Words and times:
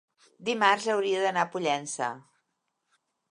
Dimarts 0.47 0.87
hauria 0.93 1.19
d'anar 1.27 1.45
a 1.47 1.51
Pollença. 1.57 2.09